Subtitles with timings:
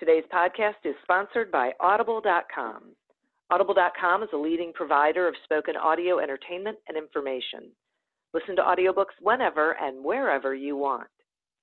[0.00, 2.84] Today's podcast is sponsored by Audible.com.
[3.50, 7.70] Audible.com is a leading provider of spoken audio entertainment and information.
[8.32, 11.08] Listen to audiobooks whenever and wherever you want.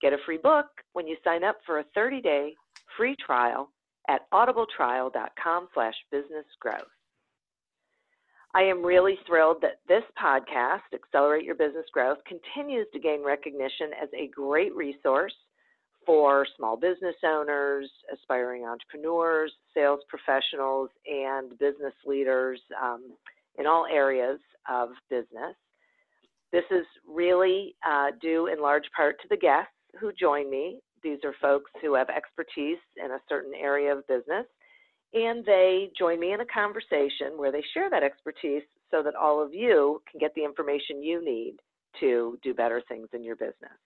[0.03, 2.53] Get a free book when you sign up for a 30-day
[2.95, 3.71] free trial
[4.07, 6.93] at audibletrial.com slash businessgrowth.
[8.53, 13.89] I am really thrilled that this podcast, Accelerate Your Business Growth, continues to gain recognition
[13.99, 15.33] as a great resource
[16.07, 23.11] for small business owners, aspiring entrepreneurs, sales professionals, and business leaders um,
[23.59, 25.55] in all areas of business.
[26.51, 30.79] This is really uh, due in large part to the guests who join me.
[31.03, 34.45] These are folks who have expertise in a certain area of business,
[35.13, 39.43] and they join me in a conversation where they share that expertise so that all
[39.43, 41.57] of you can get the information you need
[41.99, 43.77] to do better things in your business.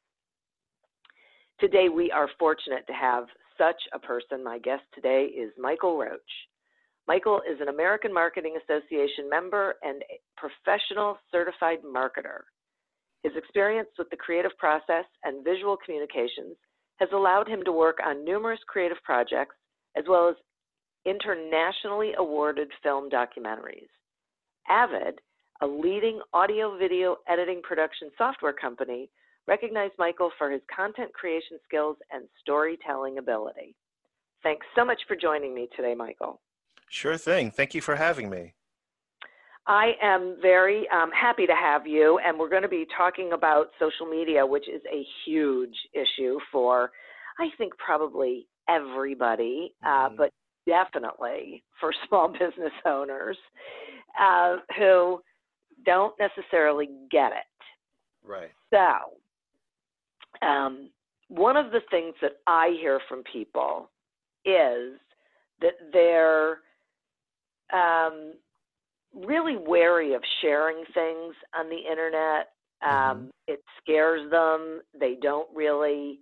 [1.62, 4.44] Today, we are fortunate to have such a person.
[4.44, 6.20] My guest today is Michael Roach.
[7.08, 10.04] Michael is an American Marketing Association member and
[10.38, 12.40] professional certified marketer.
[13.22, 16.58] His experience with the creative process and visual communications
[16.96, 19.54] has allowed him to work on numerous creative projects
[19.96, 20.36] as well as
[21.06, 23.92] internationally awarded film documentaries.
[24.68, 25.22] Avid,
[25.62, 29.12] a leading audio video editing production software company,
[29.52, 33.76] recognize Michael for his content creation skills and storytelling ability.
[34.44, 36.40] Thanks so much for joining me today, Michael.
[36.90, 37.52] Sure thing.
[37.52, 38.54] Thank you for having me.
[39.68, 43.68] I am very um, happy to have you, and we're going to be talking about
[43.78, 46.92] social media, which is a huge issue for,
[47.38, 50.16] I think, probably everybody, uh, mm-hmm.
[50.16, 50.32] but
[50.66, 53.38] definitely for small business owners
[54.20, 55.22] uh, who
[55.86, 58.28] don't necessarily get it.
[58.28, 58.52] Right.
[58.74, 59.21] So,
[60.42, 60.90] um,
[61.30, 63.90] one of the things that I hear from people
[64.46, 65.00] is
[65.62, 66.60] that they're
[67.74, 68.34] um,
[69.16, 72.50] really wary of sharing things on the internet.
[72.84, 73.26] Um, mm-hmm.
[73.48, 74.82] It scares them.
[75.00, 76.20] They don't really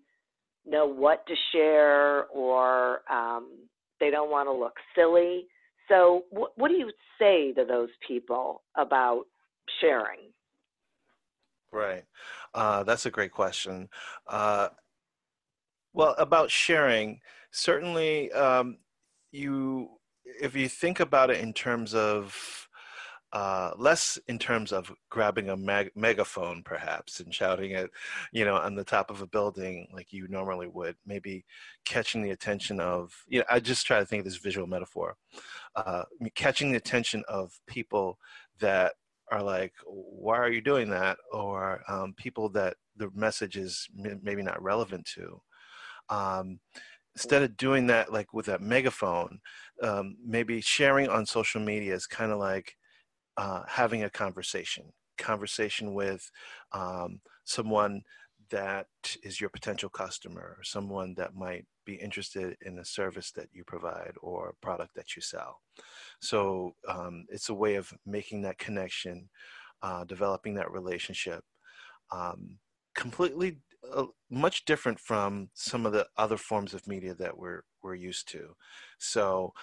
[0.67, 3.51] know what to share, or um,
[3.99, 5.47] they don't want to look silly.
[5.87, 9.23] So, wh- what do you say to those people about
[9.81, 10.19] sharing?
[11.71, 12.03] Right.
[12.53, 13.89] Uh, that's a great question.
[14.27, 14.69] Uh,
[15.93, 17.19] well, about sharing,
[17.51, 18.77] certainly, um,
[19.31, 19.89] you
[20.41, 22.67] if you think about it in terms of
[23.31, 27.91] uh, less in terms of grabbing a meg- megaphone perhaps and shouting it
[28.31, 31.45] you know on the top of a building like you normally would maybe
[31.85, 35.15] catching the attention of you know i just try to think of this visual metaphor
[35.75, 38.17] uh, catching the attention of people
[38.59, 38.93] that
[39.31, 41.17] are like why are you doing that?
[41.31, 43.87] or um, people that the message is
[44.21, 45.41] maybe not relevant to.
[46.09, 46.59] Um,
[47.15, 49.39] instead of doing that like with that megaphone
[49.83, 52.75] um, maybe sharing on social media is kind of like
[53.37, 54.85] uh, having a conversation
[55.17, 56.31] conversation with
[56.71, 58.01] um, someone
[58.49, 58.87] that
[59.23, 64.13] is your potential customer someone that might be interested in a service that you provide
[64.21, 65.59] or a product that you sell
[66.21, 69.29] so um, it's a way of making that connection
[69.81, 71.43] uh, developing that relationship
[72.11, 72.57] um,
[72.95, 73.57] completely
[73.93, 78.27] uh, much different from some of the other forms of media that we're we're used
[78.29, 78.55] to.
[78.97, 79.53] So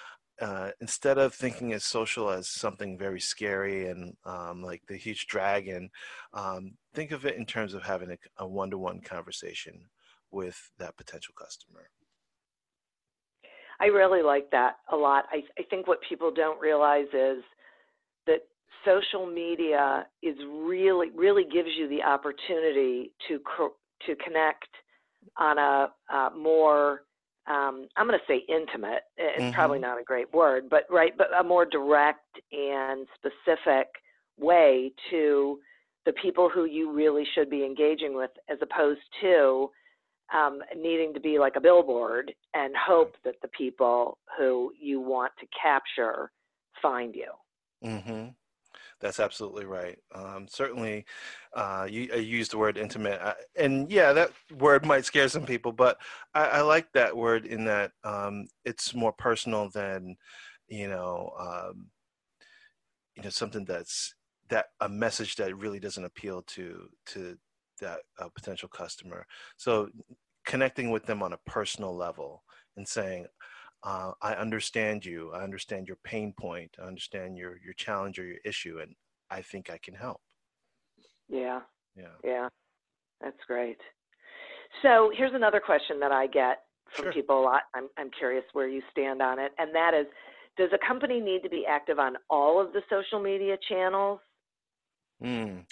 [0.40, 5.26] uh, instead of thinking as social as something very scary and um, like the huge
[5.26, 5.88] dragon,
[6.34, 9.88] um, think of it in terms of having a, one-to-one conversation
[10.30, 11.88] with that potential customer.
[13.80, 15.24] I really like that a lot.
[15.30, 17.42] I, I think what people don't realize is
[18.26, 18.40] that
[18.84, 23.40] social media is really really gives you the opportunity to
[24.06, 24.68] to connect
[25.38, 27.02] on a uh, more
[27.48, 29.02] um, I'm going to say intimate.
[29.16, 29.52] It's mm-hmm.
[29.52, 33.87] probably not a great word, but right, but a more direct and specific
[34.38, 35.58] way to
[36.04, 39.70] the people who you really should be engaging with, as opposed to
[40.34, 45.32] um, needing to be like a billboard and hope that the people who you want
[45.38, 46.31] to capture
[46.82, 47.32] find you.
[47.84, 48.28] Mm-hmm.
[49.00, 49.98] That's absolutely right.
[50.14, 51.04] Um, certainly,
[51.54, 55.44] uh, you, you used the word intimate, uh, and yeah, that word might scare some
[55.44, 55.98] people, but
[56.34, 60.16] I, I like that word in that um, it's more personal than,
[60.69, 61.88] you know, um,
[63.16, 64.14] you know, something that's
[64.48, 67.37] that a message that really doesn't appeal to to
[67.81, 69.26] that uh, potential customer.
[69.56, 69.88] So,
[70.46, 72.44] connecting with them on a personal level
[72.76, 73.26] and saying,
[73.82, 75.32] uh, I understand you.
[75.32, 76.76] I understand your pain point.
[76.81, 78.94] I understand your your challenge or your issue, and
[79.31, 80.20] I think I can help.
[81.28, 81.61] Yeah.
[81.96, 82.14] Yeah.
[82.25, 82.49] Yeah.
[83.20, 83.78] That's great.
[84.82, 87.12] So here's another question that I get from sure.
[87.12, 87.62] people a lot.
[87.75, 90.06] I'm I'm curious where you stand on it, and that is,
[90.56, 94.20] does a company need to be active on all of the social media channels?
[95.22, 95.64] Mm.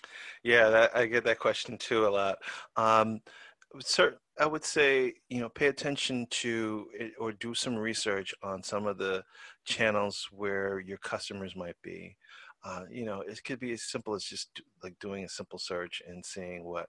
[0.43, 2.39] Yeah, that, I get that question too a lot.
[2.77, 3.21] Um,
[3.81, 8.63] certain, I would say, you know, pay attention to it or do some research on
[8.63, 9.23] some of the
[9.65, 12.17] channels where your customers might be.
[12.65, 16.03] Uh, you know, it could be as simple as just like doing a simple search
[16.09, 16.89] and seeing what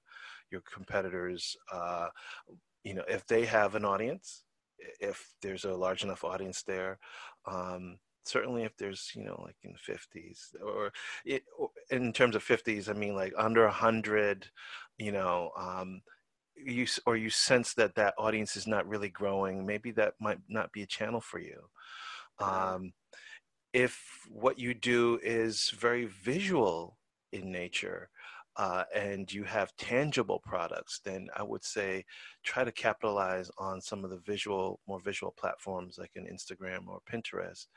[0.50, 2.08] your competitors, uh,
[2.84, 4.44] you know, if they have an audience,
[5.00, 6.98] if there's a large enough audience there.
[7.46, 10.92] Um, certainly if there's you know like in the 50s or
[11.26, 14.50] it or in terms of 50s i mean like under 100
[14.98, 16.02] you know um,
[16.58, 20.72] you or you sense that that audience is not really growing maybe that might not
[20.72, 21.62] be a channel for you
[22.40, 22.92] um,
[23.74, 26.98] if what you do is very visual
[27.32, 28.10] in nature
[28.58, 32.06] uh, and you have tangible products, then I would say
[32.44, 37.02] try to capitalize on some of the visual, more visual platforms like an Instagram or
[37.12, 37.68] Pinterest.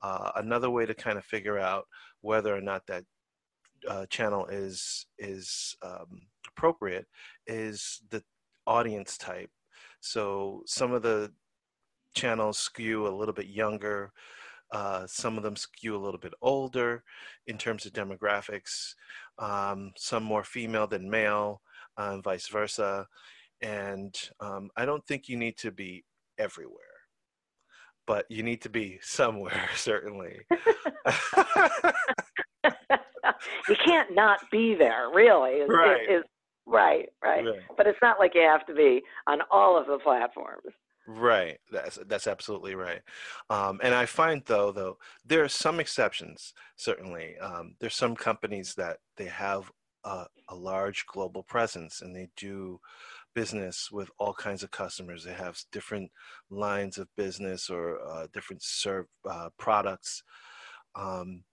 [0.00, 1.86] Uh, another way to kind of figure out
[2.20, 3.04] whether or not that
[3.88, 7.06] uh, channel is is um, appropriate
[7.46, 8.22] is the
[8.66, 9.50] audience type.
[10.00, 11.32] So some of the
[12.14, 14.12] channels skew a little bit younger.
[14.72, 17.04] Uh, some of them skew a little bit older
[17.46, 18.94] in terms of demographics.
[19.38, 21.60] Um, some more female than male,
[21.98, 23.06] uh, and vice versa.
[23.60, 26.04] And um, I don't think you need to be
[26.38, 26.82] everywhere,
[28.06, 30.40] but you need to be somewhere, certainly.
[33.68, 35.52] you can't not be there, really.
[35.52, 36.10] Is, right.
[36.10, 36.24] Is,
[36.66, 37.60] right, right, right.
[37.76, 40.72] But it's not like you have to be on all of the platforms.
[41.06, 41.58] Right.
[41.72, 43.00] That's that's absolutely right.
[43.50, 46.54] Um, and I find though though there are some exceptions.
[46.76, 49.70] Certainly, um, there's some companies that they have
[50.04, 52.80] a, a, large global presence and they do
[53.34, 55.24] business with all kinds of customers.
[55.24, 56.10] They have different
[56.50, 60.22] lines of business or uh, different serve uh, products.
[60.94, 61.44] Um,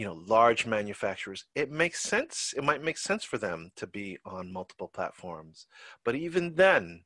[0.00, 4.16] you know large manufacturers it makes sense it might make sense for them to be
[4.24, 5.66] on multiple platforms
[6.06, 7.02] but even then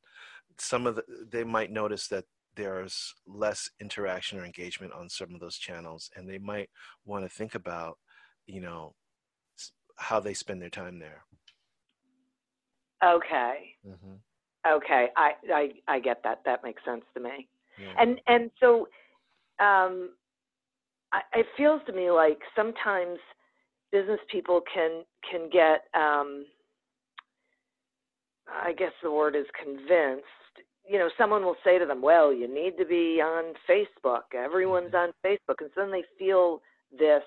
[0.59, 2.25] some of the they might notice that
[2.55, 6.71] there's less interaction or engagement on some of those channels and they might
[7.05, 7.99] want to think about
[8.47, 8.95] you know
[9.97, 11.25] how they spend their time there
[13.05, 14.73] okay mm-hmm.
[14.73, 17.95] okay I, I i get that that makes sense to me yeah.
[17.99, 18.87] and and so
[19.59, 20.11] um
[21.35, 23.19] it feels to me like sometimes
[23.93, 26.47] business people can can get um,
[28.49, 30.25] I guess the word is convinced.
[30.89, 34.35] You know, someone will say to them, "Well, you need to be on Facebook.
[34.35, 34.97] Everyone's Mm-hmm.
[34.97, 36.61] on Facebook," and so then they feel
[36.97, 37.23] this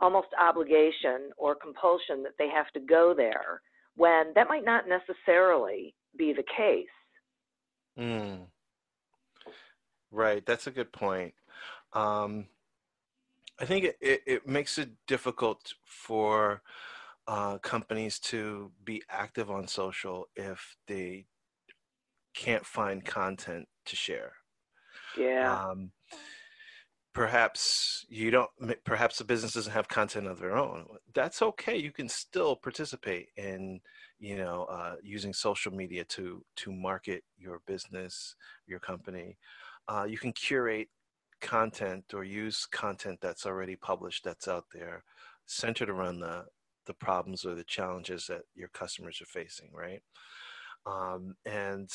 [0.00, 3.62] almost obligation or compulsion that they have to go there
[3.96, 6.86] when that might not necessarily be the case.
[7.98, 8.46] Mm.
[10.10, 11.34] Right, that's a good point.
[11.94, 12.46] Um,
[13.62, 16.62] I think it, it, it makes it difficult for
[17.28, 21.26] uh, companies to be active on social if they
[22.34, 24.32] can't find content to share.
[25.16, 25.70] Yeah.
[25.70, 25.92] Um,
[27.14, 28.50] perhaps you don't,
[28.84, 30.84] perhaps the business doesn't have content of their own.
[31.14, 31.76] That's okay.
[31.76, 33.80] You can still participate in,
[34.18, 38.34] you know, uh, using social media to to market your business,
[38.66, 39.38] your company.
[39.86, 40.88] Uh, you can curate
[41.42, 45.04] content or use content that's already published that's out there
[45.46, 46.44] centered around the
[46.86, 50.02] the problems or the challenges that your customers are facing right
[50.86, 51.90] um, and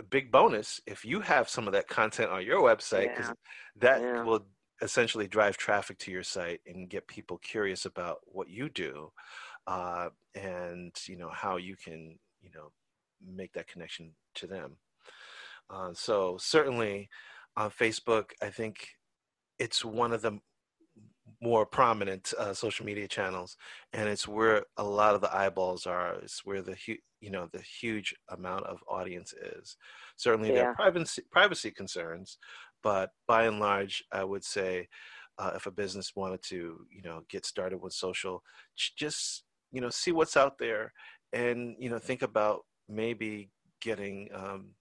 [0.00, 3.34] a big bonus if you have some of that content on your website because Yeah.
[3.76, 4.24] that Yeah.
[4.24, 4.46] will
[4.80, 9.12] essentially drive traffic to your site and get people curious about what you do
[9.66, 12.72] uh, and you know how you can you know
[13.24, 14.76] make that connection to them
[15.70, 17.08] uh, so certainly
[17.56, 18.88] on Facebook, I think
[19.58, 20.38] it's one of the
[21.40, 23.56] more prominent uh, social media channels,
[23.92, 26.14] and it's where a lot of the eyeballs are.
[26.14, 29.76] It's where the hu- you know the huge amount of audience is.
[30.16, 32.38] Certainly, there are privacy privacy concerns,
[32.82, 34.88] but by and large, I would say
[35.38, 38.42] uh, if a business wanted to you know get started with social,
[38.76, 40.92] just you know see what's out there,
[41.32, 44.74] and you know think about maybe getting um,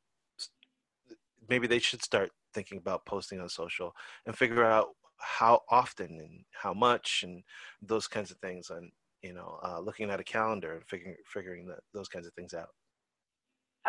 [1.50, 3.94] maybe they should start thinking about posting on social
[4.26, 7.44] and figure out how often and how much and
[7.82, 8.92] those kinds of things and
[9.22, 12.54] you know uh, looking at a calendar and figuring figuring that those kinds of things
[12.54, 12.70] out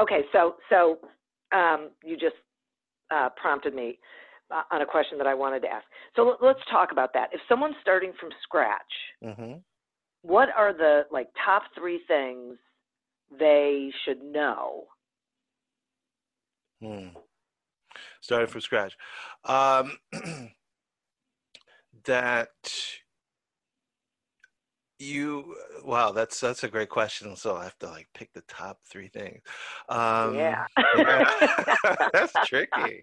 [0.01, 0.99] Okay, so so
[1.53, 2.37] um, you just
[3.11, 3.99] uh, prompted me
[4.51, 5.87] uh, on a question that I wanted to ask.
[6.17, 7.31] So let- let's talk about that.
[7.35, 8.93] If someone's starting from scratch,
[9.23, 9.65] hmm
[10.23, 12.59] what are the like top three things
[13.31, 14.87] they should know?
[16.81, 17.15] Hmm.
[18.21, 18.97] Starting from scratch.
[19.45, 19.97] Um,
[22.05, 22.49] that
[25.03, 27.35] you wow, that's that's a great question.
[27.37, 29.43] So I have to like pick the top three things.
[29.89, 30.65] Um, yeah.
[30.97, 31.25] yeah.
[32.13, 33.03] that's tricky,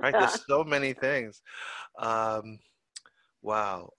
[0.00, 0.12] right?
[0.12, 1.42] There's so many things.
[1.98, 2.58] Um,
[3.42, 3.90] wow.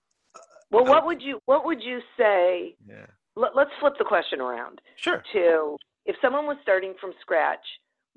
[0.71, 2.75] well, I- what would you what would you say?
[2.87, 3.05] Yeah.
[3.35, 5.23] Let, let's flip the question around Sure.
[5.33, 7.63] to if someone was starting from scratch,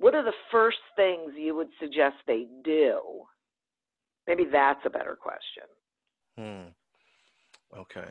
[0.00, 3.00] what are the first things you would suggest they do?
[4.26, 5.64] Maybe that's a better question.
[6.36, 7.78] Hmm.
[7.78, 8.08] Okay.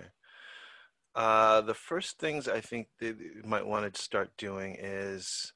[1.15, 5.51] Uh, the first things I think they might want to start doing is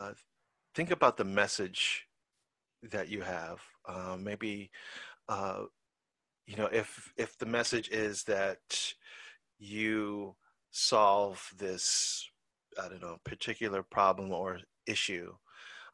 [0.00, 0.12] uh,
[0.74, 2.06] think about the message
[2.90, 3.60] that you have.
[3.86, 4.70] Uh, maybe,
[5.28, 5.64] uh,
[6.46, 8.94] you know, if if the message is that
[9.58, 10.34] you
[10.70, 12.29] solve this,
[12.80, 15.32] I don't know, particular problem or issue,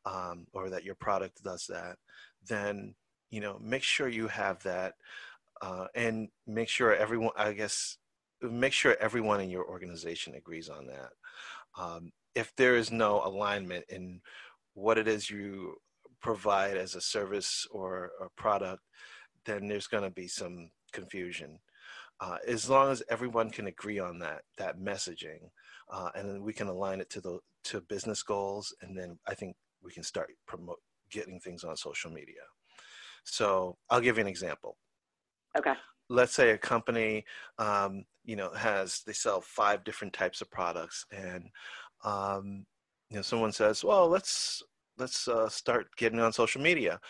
[0.05, 1.97] um, or that your product does that,
[2.49, 2.95] then
[3.31, 4.95] you know, make sure you have that,
[5.63, 7.99] uh, and make sure everyone, I guess,
[8.41, 11.11] make sure everyone in your organization agrees on that.
[11.77, 14.21] Um, if there is no alignment in
[14.75, 15.75] what it is you
[16.21, 18.83] provide as a service or a product,
[19.45, 21.59] then there's going to be some confusion.
[22.21, 25.51] Uh, as long as everyone can agree on that that messaging,
[25.91, 29.35] uh, and then we can align it to the to business goals, and then I
[29.35, 32.43] think we can start promote getting things on social media.
[33.25, 34.77] So I'll give you an example
[35.57, 35.73] Okay.
[36.09, 37.25] let's say a company
[37.59, 41.45] um, you know has they sell five different types of products and
[42.05, 42.67] um,
[43.11, 44.63] you know someone says well let's
[44.99, 47.01] let's uh, start getting on social media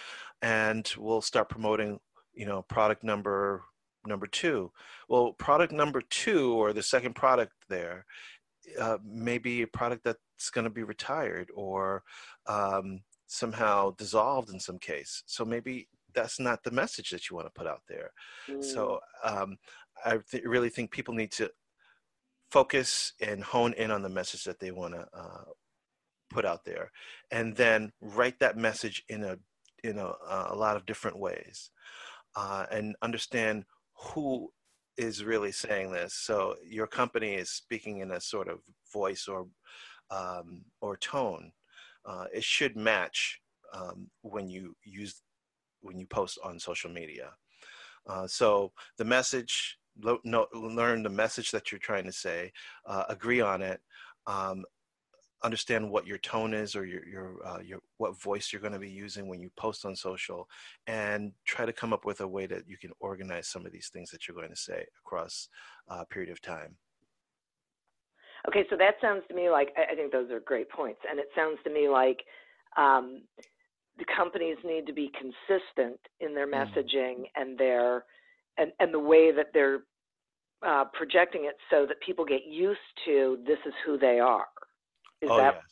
[0.42, 1.98] and we'll start promoting
[2.34, 3.62] you know product number
[4.06, 4.70] number two
[5.08, 8.04] well product number two or the second product there
[8.80, 12.02] uh, may a product that's going to be retired or
[12.46, 17.46] um, somehow dissolved in some case so maybe that's not the message that you want
[17.46, 18.10] to put out there
[18.48, 18.62] Mm.
[18.62, 19.56] so um,
[20.04, 21.50] I th- really think people need to
[22.50, 25.44] focus and hone in on the message that they want to uh,
[26.30, 26.90] put out there,
[27.30, 29.36] and then write that message in a
[29.84, 30.12] in a,
[30.48, 31.70] a lot of different ways,
[32.36, 34.52] uh, and understand who
[34.96, 36.14] is really saying this.
[36.14, 38.60] So your company is speaking in a sort of
[38.92, 39.46] voice or
[40.10, 41.52] um, or tone.
[42.04, 43.40] Uh, it should match
[43.74, 45.22] um, when you use
[45.80, 47.30] when you post on social media.
[48.08, 52.52] Uh, so the message, lo- know, learn the message that you're trying to say,
[52.86, 53.80] uh, agree on it,
[54.26, 54.64] um,
[55.46, 58.78] understand what your tone is or your your uh, your what voice you're going to
[58.78, 60.48] be using when you post on social,
[60.86, 63.88] and try to come up with a way that you can organize some of these
[63.92, 65.48] things that you're going to say across
[65.88, 66.76] a period of time.
[68.48, 71.28] Okay, so that sounds to me like I think those are great points, and it
[71.34, 72.20] sounds to me like
[72.76, 73.22] um,
[73.98, 76.68] the companies need to be consistent in their Mm.
[76.74, 78.04] messaging and their
[78.58, 79.80] and and the way that they're
[80.66, 84.46] uh, projecting it, so that people get used to this is who they are.
[85.20, 85.64] Is oh that yes.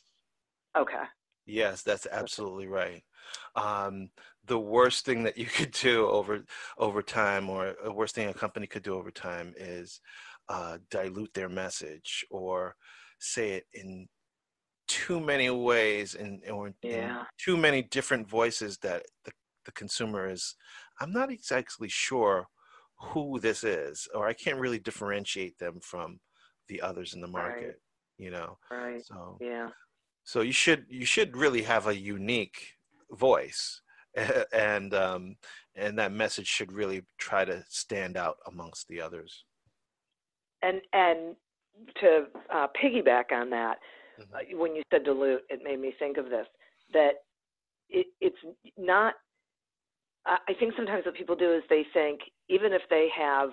[0.77, 1.03] okay?
[1.45, 3.03] Yes, that's absolutely right.
[3.55, 4.09] Um,
[4.45, 6.43] the worst thing that you could do over
[6.77, 10.01] over time, or the worst thing a company could do over time, is
[10.49, 12.75] uh, dilute their message or
[13.19, 14.07] say it in
[14.87, 17.25] too many ways and or Yeah.
[17.39, 19.31] too many different voices that the,
[19.65, 20.55] the consumer is.
[20.99, 22.47] I'm not exactly sure
[22.99, 26.19] who this is, or I can't really differentiate them from
[26.67, 27.75] the others in the Right.
[28.17, 29.03] You know, Right.
[29.03, 29.69] so Yeah.
[30.23, 32.73] so you should you should really have a unique
[33.11, 33.81] voice
[34.53, 35.35] and um
[35.75, 39.45] and that message should really try to stand out amongst the others
[40.61, 41.35] And and
[42.01, 43.79] to uh, piggyback on that,
[44.17, 44.33] Mhm.
[44.33, 46.47] uh, when you said dilute, it made me think of this
[46.93, 47.23] that
[47.89, 48.37] it, it's
[48.77, 49.15] not.
[50.25, 53.49] I I think sometimes what people do is they think even if they have,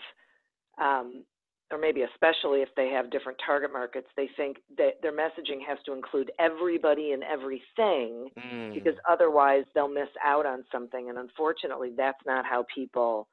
[0.81, 1.25] um,
[1.73, 5.79] or maybe especially if they have different target markets, they think that their messaging has
[5.87, 11.09] to include everybody and everything Mm, because otherwise they'll miss out on something.
[11.09, 13.29] And unfortunately, that's not how people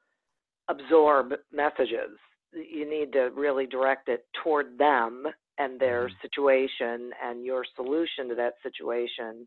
[0.68, 2.16] absorb messages.
[2.52, 5.26] You need to really direct it toward them
[5.58, 6.20] and their Mhm.
[6.22, 9.46] situation and your solution to that situation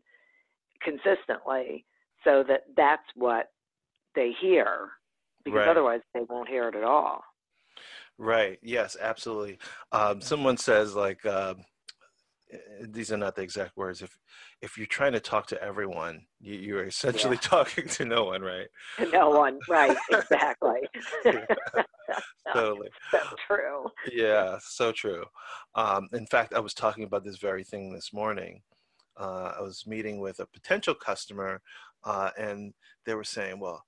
[0.80, 1.84] consistently
[2.24, 3.52] so that that's what
[4.14, 4.90] they hear
[5.44, 5.68] because Right.
[5.68, 7.24] otherwise they won't hear it at all.
[8.18, 8.58] Right.
[8.62, 9.58] Yes absolutely.
[9.92, 11.54] Um someone says like uh,
[12.82, 14.02] these are not the exact words.
[14.02, 14.18] If
[14.60, 18.68] if you're trying to talk to everyone you, you're essentially talking to no one right?
[19.12, 20.80] No one, right, exactly.
[22.52, 22.88] totally.
[23.12, 23.86] That's true.
[24.12, 25.24] Yeah, so true.
[25.74, 28.62] Um, in fact, I was talking about this very thing this morning.
[29.16, 31.62] Uh, I was meeting with a potential customer,
[32.04, 32.74] uh, and
[33.06, 33.84] they were saying, "Well,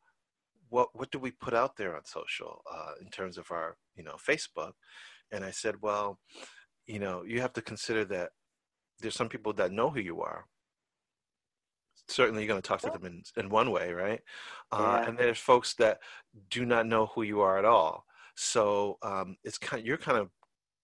[0.68, 4.04] what what do we put out there on social uh, in terms of our, you
[4.04, 4.72] know, Facebook?"
[5.32, 6.18] And I said, "Well,
[6.86, 8.30] you know, you have to consider that
[9.00, 10.46] there's some people that know who you are.
[12.08, 14.20] Certainly, you're going to talk to them in in one way, right?
[14.72, 15.08] Uh, Yeah.
[15.08, 15.98] and there's folks that
[16.50, 18.04] do not know who you are at all.
[18.36, 19.84] So um, it's kind.
[19.84, 20.30] You're kind of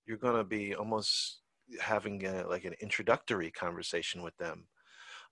[0.06, 1.42] you're going to be almost
[1.80, 4.66] having a, like an introductory conversation with them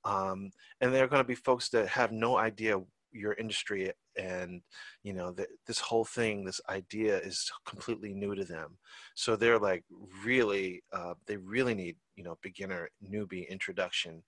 [0.05, 2.79] um, and there are going to be folks that have no idea
[3.13, 4.63] your industry and
[5.03, 8.79] you know that this whole thing this idea is completely new to them.
[9.15, 9.85] So they're like
[10.25, 14.23] really uh, they really need you know beginner newbie introduction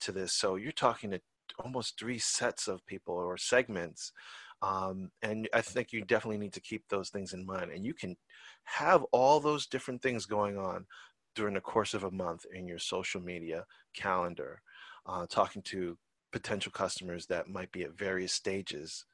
[0.00, 0.32] to this.
[0.32, 1.20] So you're talking to
[1.64, 4.12] almost three sets of people or segments
[4.60, 7.70] um, and i think you definitely need to keep those things in mind.
[7.70, 8.16] And you can
[8.64, 10.86] have all those different things going on
[11.34, 14.60] during the course of a month in your social media calendar,
[15.06, 15.96] uh, talking to
[16.32, 19.04] potential customers that might be at various stages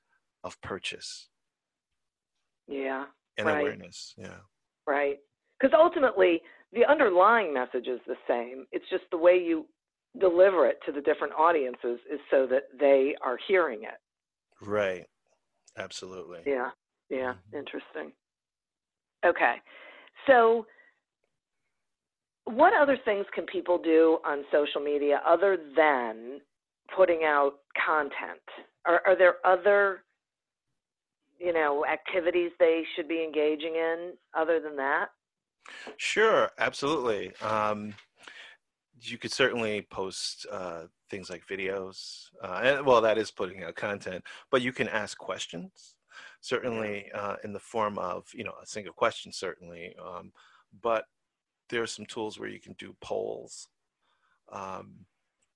[0.42, 1.28] of purchase
[2.66, 3.60] Yeah, and Right.
[3.60, 4.14] awareness.
[4.16, 4.40] Yeah.
[4.86, 5.18] right.
[5.58, 8.66] Because ultimately, the underlying message is the same.
[8.72, 9.68] It's just the way you
[10.18, 14.00] deliver it to the different audiences is so that they are hearing it.
[14.60, 15.06] Right.
[15.76, 16.42] Absolutely.
[16.46, 16.70] Yeah,
[17.08, 17.54] yeah, Mhm.
[17.58, 18.12] interesting.
[19.24, 19.62] Okay,
[20.26, 20.66] so
[22.44, 26.40] what other things can people do on social media other than
[26.94, 28.42] putting out content?
[28.86, 30.02] Are, are there other,
[31.38, 35.08] you know, activities they should be engaging in other than that?
[35.96, 37.32] Sure, absolutely.
[37.40, 37.94] Um,
[39.00, 43.74] you could certainly post uh, things like videos, uh, and well, that is putting out
[43.74, 44.24] content.
[44.50, 45.96] But you can ask questions,
[46.40, 49.94] certainly uh, in the form of you know a single question, certainly.
[50.02, 50.32] Um,
[50.82, 51.04] but
[51.68, 53.68] there are some tools where you can do polls.
[54.52, 55.06] Um,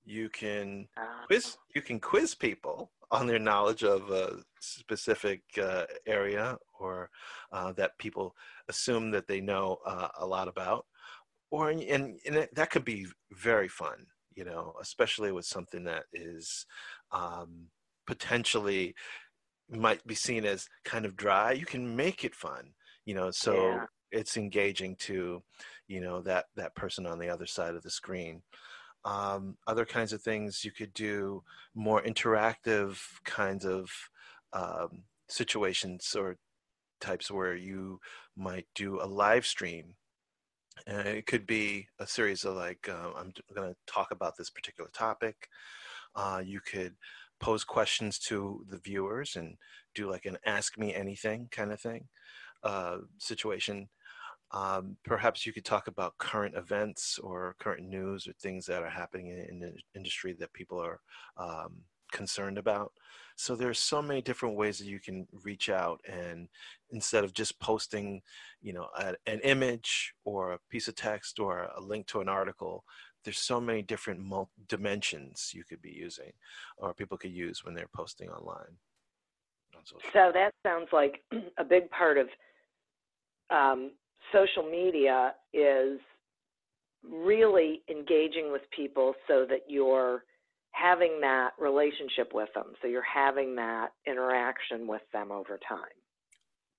[0.09, 5.85] you can Uh, quiz you can quiz people on their knowledge of a specific uh,
[6.07, 7.11] area or
[7.53, 8.35] uh, that people
[8.68, 10.87] assume that they know uh, a lot about.
[11.51, 16.05] Or and, and it, that could be very fun you know especially with something that
[16.12, 16.66] is
[17.12, 17.66] um,
[18.07, 18.94] potentially
[19.71, 22.73] might be seen as kind of dry you can make it fun
[23.05, 23.87] you know so Yeah.
[24.11, 25.42] it's engaging to
[25.88, 28.42] you know that that person on the other side of the screen
[29.05, 31.43] um, other kinds of things you could do
[31.75, 33.91] more interactive kinds of
[34.53, 36.37] um, situations or
[37.01, 38.01] types where you
[38.37, 39.95] might do a live stream.
[40.87, 44.51] And it could be a series of like, uh, I'm going to talk about this
[44.51, 45.49] particular topic.
[46.15, 46.95] Uh, you could
[47.41, 49.57] pose questions to the viewers and
[49.95, 52.09] do like an ask me anything kind of thing
[52.63, 53.89] uh, situation.
[54.53, 58.91] Um, perhaps you could talk about current events or current news or things that are
[58.91, 61.01] happening in, in the industry that people are
[61.37, 61.83] um,
[62.13, 62.93] concerned about.
[63.37, 66.49] So there's so many different ways that you can reach out and
[66.91, 68.23] instead of just posting,
[68.61, 72.29] you know, a, an image or a piece of text or a link to an
[72.29, 72.85] article,
[73.25, 74.21] there's so many different
[74.69, 76.33] dimensions you could be using
[76.79, 78.77] or people could use when they're posting online.
[80.13, 81.23] So that sounds like
[81.59, 82.29] a big part of
[83.51, 83.93] um,
[84.33, 85.98] social media is
[87.09, 90.24] really engaging with people so that you're
[90.72, 92.72] having that relationship with them.
[92.81, 95.81] So you're having that interaction with them over time.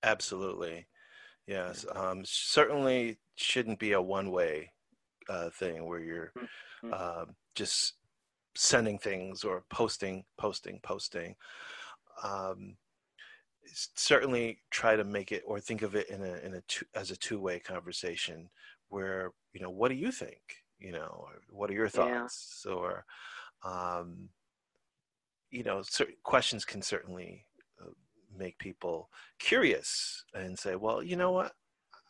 [0.02, 0.86] Absolutely.
[1.46, 1.84] Yes.
[1.94, 4.72] Um, certainly shouldn't be a one way
[5.28, 6.90] uh, thing where you're mm-hmm.
[6.92, 7.24] uh,
[7.54, 7.94] just
[8.54, 11.34] sending things or posting, posting, posting.
[12.22, 12.76] Um,
[13.66, 17.10] certainly try to make it or think of it in a in a two, as
[17.10, 18.48] a two way conversation
[18.88, 20.40] where you know what do you think
[20.78, 22.72] you know what are your thoughts yeah.
[22.72, 23.04] or
[23.64, 24.28] um,
[25.50, 27.46] you know certain questions can certainly
[27.80, 27.90] uh,
[28.36, 31.52] make people curious and say well you know what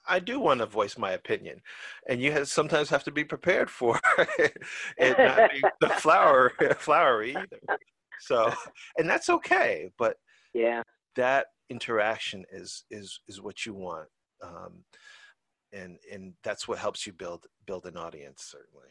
[0.08, 1.60] I do want to voice my opinion,
[2.08, 7.36] and you have, sometimes have to be prepared for it not being the flower flowery
[7.36, 7.78] either.
[8.20, 8.52] So,
[8.98, 9.90] and that's okay.
[9.98, 10.16] But
[10.52, 10.82] yeah,
[11.16, 14.08] that interaction is is is what you want
[14.42, 14.84] um,
[15.72, 18.88] and and that's what helps you build build an audience certainly.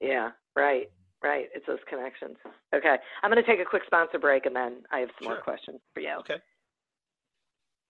[0.00, 0.90] Yeah right
[1.22, 1.46] right.
[1.54, 2.36] It's those connections.
[2.74, 5.34] Okay i'm going to take a quick sponsor break and then i have some sure.
[5.34, 6.14] more questions for you.
[6.20, 6.36] Okay.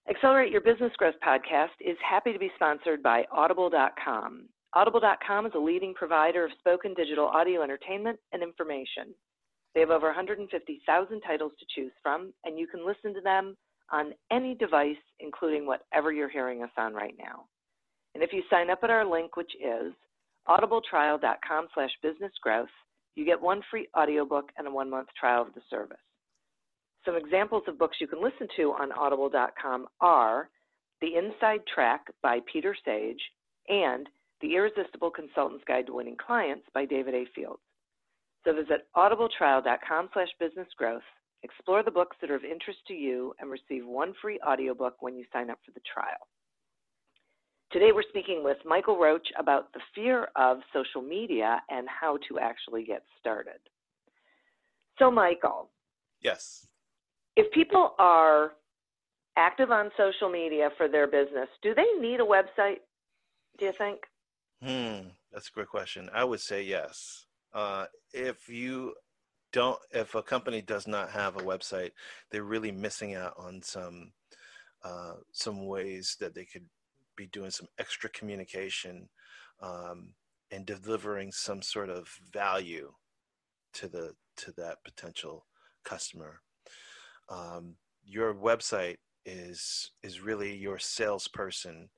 [0.09, 5.59] Accelerate your business growth podcast is happy to be sponsored by audible.com audible.com is a
[5.59, 9.15] leading provider of spoken digital audio entertainment and information
[9.77, 13.55] they have over 150,000 titles to choose from, and you can listen to them
[13.93, 17.45] on any device, including whatever you're hearing us on right now.
[18.15, 19.93] And if you sign up at our link, which is
[20.49, 22.73] audibletrial.com slash businessgrowth,
[23.17, 25.99] you get one free audiobook and a one-month trial of the service.
[27.05, 30.49] Some examples of books you can listen to on audible.com are
[31.03, 33.21] The Inside Track by Peter Sage
[33.69, 34.09] and
[34.41, 37.25] The Irresistible Consultant's Guide to Winning Clients by David A.
[37.35, 37.61] Fields.
[38.47, 41.01] So visit audibletrial.com slash businessgrowth,
[41.43, 45.17] explore the books that are of interest to you, and receive one free audiobook when
[45.17, 46.29] you sign up for the trial.
[47.73, 52.39] Today we're speaking with Michael Roach about the fear of social media and how to
[52.39, 53.59] actually get started.
[55.01, 55.69] So Michael.
[56.23, 56.69] Yes.
[57.35, 58.53] If people are
[59.37, 62.79] active on social media for their business, do they need a website,
[63.59, 64.03] do you think?
[64.63, 66.09] Hmm, that's a great question.
[66.15, 67.26] I would say yes.
[67.57, 68.93] Uh, if you
[69.51, 71.93] don't, if a company does not have a website,
[72.31, 74.13] they're really missing out on some
[74.85, 76.67] uh, some ways that they could
[77.17, 79.09] be doing some extra communication
[79.63, 80.11] um,
[80.51, 82.93] and delivering some sort of value
[83.73, 85.47] to the to that potential
[85.83, 86.43] customer.
[87.31, 91.89] Um, your website is is really your salesperson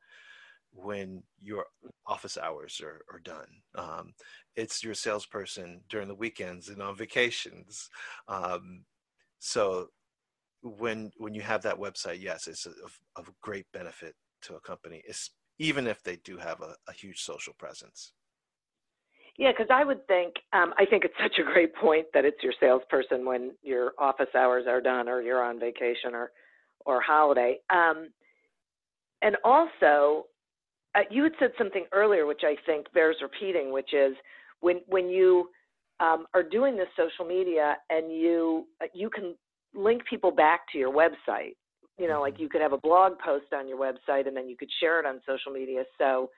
[0.72, 1.66] when your
[2.06, 3.48] office hours are, are done.
[3.74, 4.12] Um,
[4.58, 7.88] it's your salesperson during the weekends and on vacations.
[8.26, 8.84] Um,
[9.38, 9.86] so
[10.62, 15.02] when when you have that website, yes, it's of, great benefit to a company,
[15.60, 18.12] even if they do have a, a huge social presence.
[19.36, 22.42] Yeah, because I would think um, I think it's such a great point that it's
[22.42, 26.32] your salesperson when your office hours are done or you're on vacation or
[26.84, 27.58] or holiday.
[27.70, 28.08] Um,
[29.22, 30.26] and also,
[30.96, 34.14] uh, you had said something earlier, which I think bears repeating, which is
[34.60, 35.48] when when you
[36.00, 39.34] um, are doing this social media and you you can
[39.74, 41.56] link people back to your website.
[41.98, 42.44] You know, like mm-hmm.
[42.44, 45.06] you could have a blog post on your website and then you could share it
[45.06, 45.82] on social media.
[45.98, 46.30] So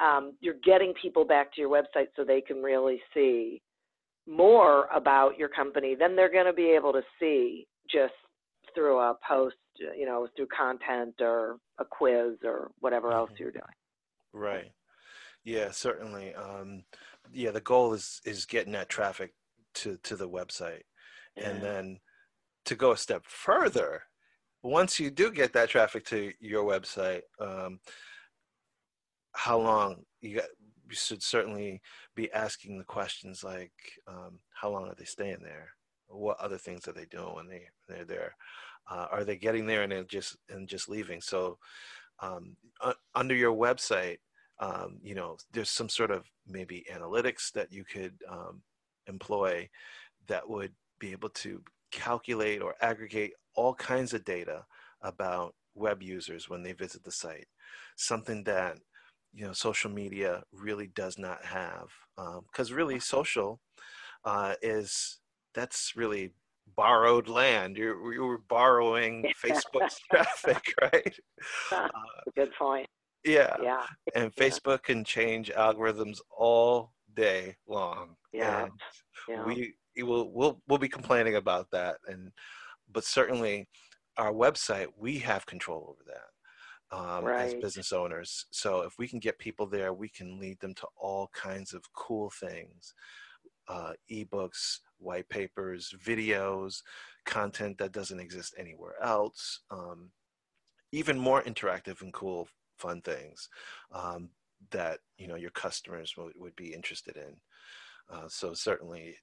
[0.00, 3.62] um, you're getting people back to your website so they can really see
[4.26, 8.12] more about your company than they're going to be able to see just
[8.74, 13.42] through a post, you know, through content or a quiz or whatever else mm-hmm.
[13.42, 13.64] you're doing.
[14.32, 14.72] Right.
[15.44, 16.34] Yeah, certainly.
[16.34, 16.84] Um,
[17.32, 19.34] yeah, the goal is is getting that traffic
[19.74, 20.82] to to the website,
[21.36, 21.50] yeah.
[21.50, 22.00] and then
[22.66, 24.02] to go a step further,
[24.62, 27.80] once you do get that traffic to your website, um,
[29.32, 30.48] how long you got?
[30.88, 31.82] You should certainly
[32.16, 33.72] be asking the questions like,
[34.06, 35.68] um, how long are they staying there?
[36.08, 38.34] what other things are they doing when they they're there?
[38.90, 41.20] Uh, are they getting there and then just and just leaving?
[41.20, 41.58] So
[42.20, 44.18] um, uh, under your website,
[44.60, 48.62] um, you know, there's some sort of maybe analytics that you could um,
[49.06, 49.68] employ
[50.26, 54.64] that would be able to calculate or aggregate all kinds of data
[55.02, 57.46] about web users when they visit the site.
[57.96, 58.78] Something that
[59.32, 61.88] you know social media really does not have
[62.50, 63.60] because um, really social
[64.24, 65.20] uh, is
[65.54, 66.32] that's really
[66.76, 67.76] borrowed land.
[67.76, 71.14] You're you're borrowing Facebook's traffic, right?
[71.70, 71.88] Uh,
[72.34, 72.88] good point.
[73.24, 73.56] Yeah.
[73.62, 73.86] Yeah.
[74.14, 74.94] And Facebook yeah.
[74.94, 78.16] can change algorithms all day long.
[78.32, 78.68] Yeah.
[79.28, 79.44] Yeah.
[79.44, 82.30] we will we'll we'll be complaining about that and
[82.90, 83.68] but certainly
[84.16, 87.48] our website we have control over that um, right.
[87.48, 88.46] as business owners.
[88.50, 91.82] So if we can get people there, we can lead them to all kinds of
[91.92, 92.94] cool things
[93.68, 96.82] uh, ebooks, white papers, videos,
[97.26, 100.10] content that doesn't exist anywhere else, um,
[100.92, 103.48] even more interactive and cool, fun things
[103.92, 104.30] um,
[104.70, 107.36] that you know your customers would, be interested in.
[108.10, 109.16] Uh, so certainly,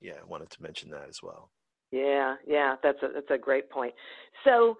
[0.00, 1.50] yeah, I wanted to mention that as well.
[1.90, 3.94] Yeah, yeah, that's a that's a great point.
[4.44, 4.76] So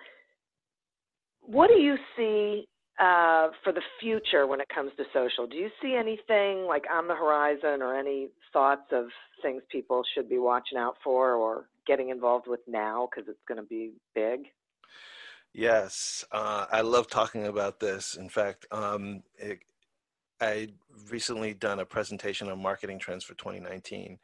[1.40, 2.66] what do you see
[3.00, 5.46] uh, for the future when it comes to social?
[5.46, 9.06] Do you see anything like on the horizon or any thoughts of
[9.42, 13.60] things people should be watching out for or getting involved with now because it's going
[13.60, 14.46] to be big?
[15.54, 18.14] Yes, uh, I love talking about this.
[18.14, 19.58] In fact, um, it,
[20.40, 20.68] I
[21.10, 24.18] recently done a presentation on marketing trends for 2019,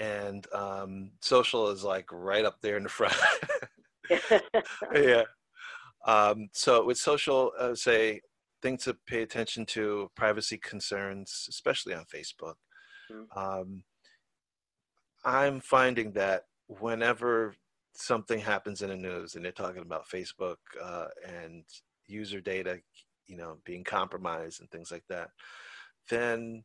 [0.00, 3.14] and um, social is like right up there in the front.
[4.94, 5.22] yeah,
[6.06, 8.20] um, so with social, uh, say
[8.60, 12.54] things to pay attention to, privacy concerns, especially on Facebook.
[13.12, 13.38] Mm-hmm.
[13.38, 13.84] Um,
[15.24, 17.54] I'm finding that whenever
[17.98, 21.64] something happens in the news and they're talking about Facebook uh, and
[22.06, 22.78] user data,
[23.26, 25.30] you know, being compromised and things like that,
[26.08, 26.64] then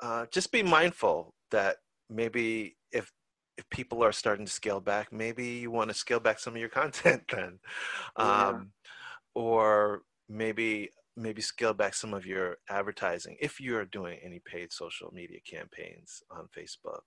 [0.00, 1.76] uh, just be mindful that
[2.08, 3.10] maybe if
[3.56, 6.60] if people are starting to scale back, maybe you want to scale back some of
[6.60, 7.58] your content then,
[8.18, 8.48] yeah.
[8.48, 8.72] um,
[9.34, 14.72] or maybe maybe scale back some of your advertising if you are doing any paid
[14.72, 17.02] social media campaigns on Facebook.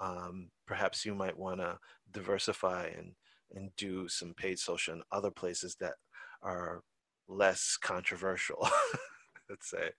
[0.00, 1.78] Um, perhaps you might want to
[2.12, 3.12] diversify and
[3.54, 5.94] and do some paid social in other places that
[6.42, 6.82] are
[7.28, 8.68] less controversial,
[9.50, 9.90] let's say,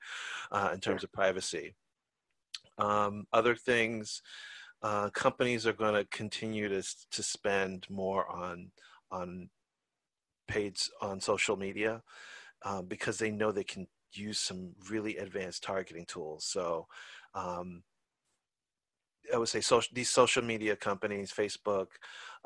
[0.52, 1.74] uh, in terms of privacy.
[2.78, 4.22] Um, other things
[4.84, 8.72] uh, companies are going to continue to to spend more on
[9.12, 9.50] on
[10.48, 12.02] paid on social media
[12.64, 16.46] um, because they know they can use some really advanced targeting tools.
[16.46, 16.88] So
[17.34, 17.84] um,
[19.34, 21.88] I would say social, these social media companies, Facebook,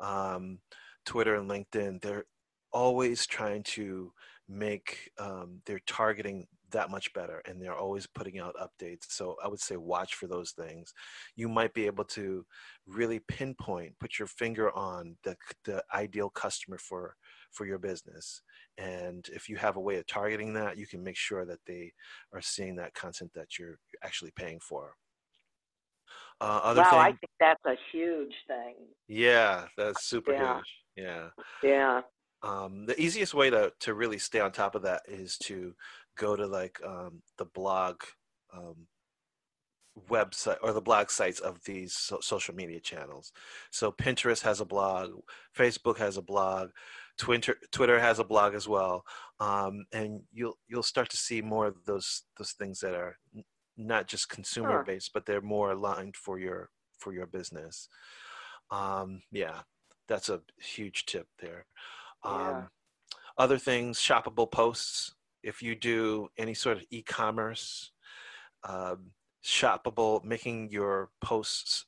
[0.00, 0.58] um,
[1.04, 2.24] Twitter, and LinkedIn, they're
[2.72, 4.12] always trying to
[4.48, 9.04] make um, their targeting that much better and they're always putting out updates.
[9.08, 10.92] So i would say watch for those things.
[11.36, 12.44] You might be able to
[12.86, 17.16] really pinpoint put your finger on the, the ideal customer for
[17.52, 18.40] for your business.
[18.78, 21.92] And if you have a way of targeting that you can make sure that they
[22.32, 24.94] are seeing that content that you're actually paying for
[26.42, 28.74] uh, other wow, thing, I think that's a huge thing.
[29.06, 30.56] Yeah, that's super yeah.
[30.56, 30.64] huge.
[30.96, 31.28] Yeah.
[31.62, 32.00] Yeah.
[32.42, 35.74] Um, the easiest way to, to really stay on top of that is to
[36.18, 38.02] go to like um, the blog
[38.52, 38.88] um,
[40.10, 43.32] website or the blog sites of these so- social media channels.
[43.70, 45.12] So Pinterest has a blog,
[45.56, 46.70] Facebook has a blog,
[47.18, 49.04] Twitter Twitter has a blog as well,
[49.38, 53.16] um, and you'll you'll start to see more of those those things that are
[53.76, 57.88] not just consumer based, but they're more aligned for your for your business.
[58.70, 59.60] Um, yeah,
[60.08, 61.66] that's a huge tip there.
[62.24, 62.48] Yeah.
[62.48, 62.68] Um,
[63.38, 67.92] other things, shoppable posts if you do any sort of e-commerce,
[68.64, 69.10] um,
[69.44, 71.86] shoppable, making your posts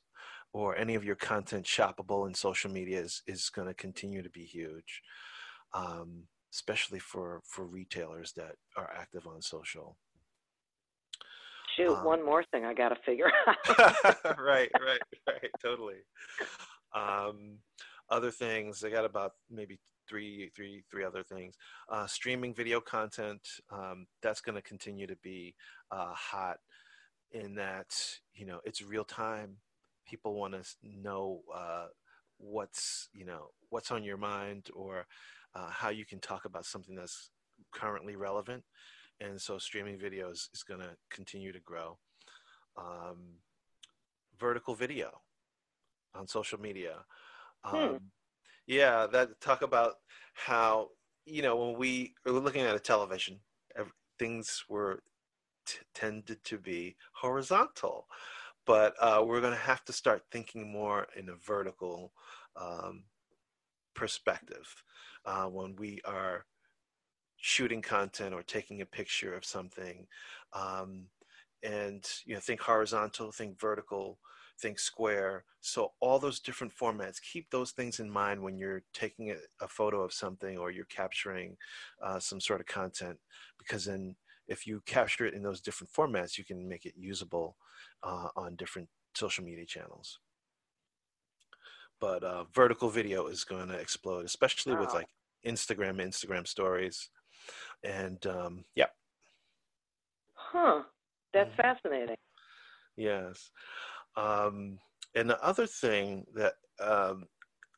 [0.53, 4.29] or any of your content shoppable in social media is, is going to continue to
[4.29, 5.01] be huge,
[5.73, 9.97] um, especially for, for retailers that are active on social.
[11.75, 14.37] Shoot, um, one more thing I got to figure out.
[14.39, 16.03] right, right, right, totally.
[16.93, 17.57] Um,
[18.09, 21.55] other things, I got about maybe three, three, three other things.
[21.89, 25.55] Uh, streaming video content um, that's going to continue to be
[25.91, 26.57] uh, hot
[27.31, 27.87] in that
[28.33, 29.57] you know it's real time.
[30.07, 31.87] People want to know uh,
[32.37, 35.07] what's you know what's on your mind or
[35.55, 37.31] uh, how you can talk about something that's
[37.73, 38.63] currently relevant,
[39.21, 41.97] and so streaming videos is going to continue to grow.
[42.77, 43.39] Um,
[44.39, 45.21] vertical video.
[46.13, 47.05] on social media.
[47.63, 47.77] Hmm.
[47.77, 47.99] Um,
[48.67, 49.95] Yeah, that talk about
[50.33, 50.89] how
[51.25, 53.39] you know when we were looking at a television,
[53.75, 55.03] ev- things were
[55.65, 58.07] t- tended to be horizontal,
[58.65, 62.13] but uh, we're going to have to start thinking more in a vertical
[62.55, 63.03] um,
[63.95, 64.83] perspective
[65.25, 66.45] uh, when we are
[67.45, 70.07] shooting content or taking a picture of something
[70.53, 71.03] um,
[71.61, 74.17] and you know think horizontal think vertical
[74.59, 75.43] think square.
[75.61, 79.67] So all those different formats keep those things in mind when you're taking a, a
[79.67, 81.55] photo of something or you're capturing
[82.01, 83.19] uh, some sort of content
[83.59, 84.15] because then
[84.47, 87.57] if you capture it in those different formats you can make it usable
[88.01, 90.17] uh, on different social media channels.
[91.99, 95.09] But uh, vertical video is going to explode especially with like
[95.45, 97.09] instagram instagram stories
[97.85, 98.87] and um, yeah
[100.33, 100.83] Huh.
[101.33, 101.55] That's Mhm.
[101.55, 102.17] fascinating.
[102.97, 103.51] Yes.
[104.15, 104.79] Um,
[105.15, 107.27] and the other thing that um,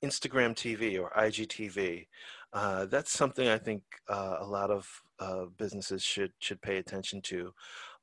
[0.04, 2.08] Instagram TV or IGTV,
[2.54, 4.88] uh, that's something I think uh, a lot of
[5.20, 7.54] uh, businesses should should pay attention to,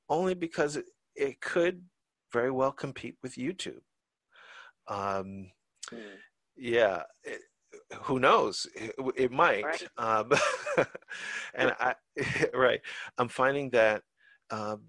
[0.08, 0.86] only because it,
[1.16, 1.84] it could
[2.32, 3.82] very well compete with YouTube.
[4.88, 5.50] Um,
[5.90, 6.16] Hmm.
[6.56, 7.40] yeah, it,
[8.02, 8.66] who knows?
[8.74, 9.64] It, it might.
[9.64, 9.88] Right.
[9.96, 10.32] Um,
[11.54, 11.94] and I,
[12.54, 12.80] right,
[13.18, 14.02] I'm finding that
[14.50, 14.82] um,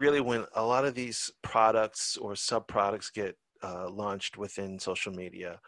[0.00, 5.12] really when a lot of these products or sub products get uh, launched within social
[5.12, 5.60] media,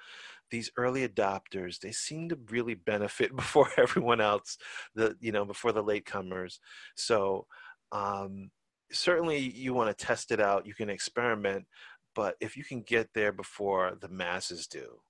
[0.50, 4.58] these early adopters they seem to really benefit before everyone else.
[4.94, 6.58] The you know before the latecomers.
[6.96, 7.46] So
[7.92, 8.50] um,
[8.92, 10.66] certainly you want to test it out.
[10.66, 11.66] You can experiment,
[12.14, 15.00] but if you can get there before the masses do,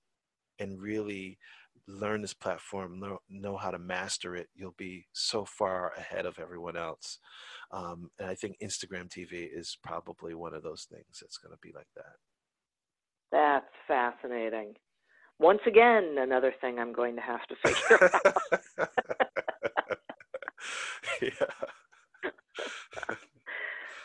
[0.61, 1.37] and really
[1.87, 6.39] learn this platform, know, know how to master it, you'll be so far ahead of
[6.39, 7.17] everyone else.
[7.71, 11.59] Um, and I think Instagram TV is probably one of those things that's going to
[11.61, 12.15] be like that.
[13.31, 14.75] That's fascinating.
[15.39, 18.09] Once again, another thing I'm going to have to figure
[18.77, 18.89] out.
[21.21, 21.70] yeah.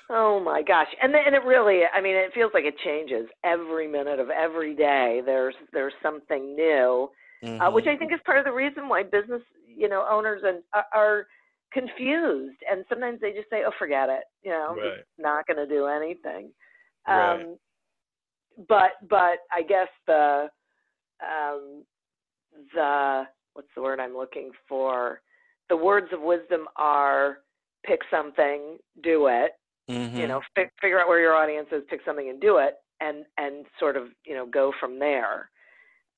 [0.08, 0.86] Oh my gosh.
[1.02, 4.30] And then, and it really I mean it feels like it changes every minute of
[4.30, 5.20] every day.
[5.24, 7.10] There's there's something new,
[7.42, 7.94] uh, which Mhm.
[7.94, 11.26] I think is part of the reason why business, you know, owners and are, are
[11.72, 15.04] confused and sometimes they just say, "Oh, forget it." You know, Right.
[15.18, 16.52] not going to do anything.
[17.08, 17.40] Right.
[17.42, 17.58] Um
[18.68, 20.48] but but I guess the
[21.20, 21.84] um
[22.74, 25.20] the what's the word I'm looking for?
[25.68, 27.38] The words of wisdom are
[27.84, 29.52] pick something, do it,
[29.88, 30.28] you Mhm.
[30.28, 33.66] know fi- figure out where your audience is pick something and do it and and
[33.78, 35.50] sort of you know go from there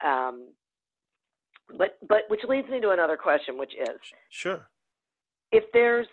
[0.05, 0.49] um,
[1.77, 3.99] but but which leads me to another question which is
[4.31, 4.69] Sure.
[5.53, 6.07] if there's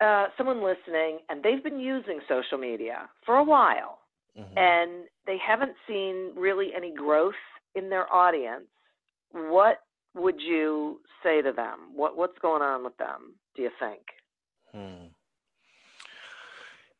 [0.00, 4.00] uh, someone listening and they've been using social media for a while
[4.38, 4.56] Mhm.
[4.56, 7.34] and they haven't seen really any growth
[7.74, 8.68] in their audience
[9.32, 9.82] what
[10.14, 14.02] would you say to them what what's going on with them do you think
[14.72, 15.06] Hmm.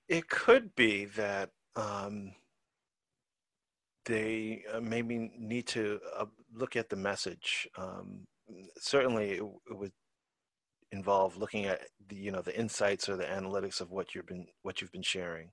[0.08, 2.32] It could be that um,
[4.06, 7.68] they uh, maybe need to uh, look at the message.
[7.76, 8.26] Um,
[8.78, 9.92] certainly, it, it would
[10.92, 14.46] involve looking at the you know the insights or the analytics of what you've been
[14.62, 15.50] what you've been sharing.